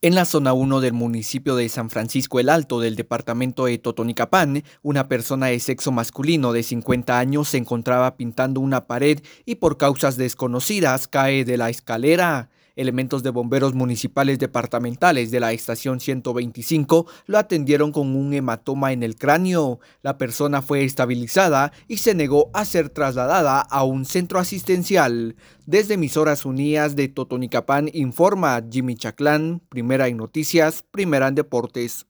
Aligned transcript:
En 0.00 0.14
la 0.14 0.24
zona 0.26 0.52
1 0.52 0.80
del 0.80 0.92
municipio 0.92 1.56
de 1.56 1.68
San 1.68 1.90
Francisco 1.90 2.38
el 2.38 2.50
Alto 2.50 2.78
del 2.78 2.94
departamento 2.94 3.64
de 3.64 3.78
Totonicapán, 3.78 4.62
una 4.80 5.08
persona 5.08 5.46
de 5.46 5.58
sexo 5.58 5.90
masculino 5.90 6.52
de 6.52 6.62
50 6.62 7.18
años 7.18 7.48
se 7.48 7.56
encontraba 7.56 8.16
pintando 8.16 8.60
una 8.60 8.86
pared 8.86 9.20
y 9.44 9.56
por 9.56 9.76
causas 9.76 10.16
desconocidas 10.16 11.08
cae 11.08 11.44
de 11.44 11.56
la 11.56 11.68
escalera. 11.68 12.48
Elementos 12.78 13.24
de 13.24 13.30
bomberos 13.30 13.74
municipales 13.74 14.38
departamentales 14.38 15.32
de 15.32 15.40
la 15.40 15.52
estación 15.52 15.98
125 15.98 17.06
lo 17.26 17.36
atendieron 17.36 17.90
con 17.90 18.14
un 18.14 18.32
hematoma 18.32 18.92
en 18.92 19.02
el 19.02 19.16
cráneo. 19.16 19.80
La 20.00 20.16
persona 20.16 20.62
fue 20.62 20.84
estabilizada 20.84 21.72
y 21.88 21.96
se 21.96 22.14
negó 22.14 22.52
a 22.54 22.64
ser 22.64 22.88
trasladada 22.88 23.60
a 23.62 23.82
un 23.82 24.04
centro 24.04 24.38
asistencial. 24.38 25.34
Desde 25.66 25.94
Emisoras 25.94 26.46
Unidas 26.46 26.94
de 26.94 27.08
Totonicapán 27.08 27.90
informa 27.92 28.62
Jimmy 28.70 28.94
Chaclán, 28.94 29.60
primera 29.68 30.06
en 30.06 30.16
noticias, 30.16 30.84
primera 30.92 31.26
en 31.26 31.34
deportes. 31.34 32.08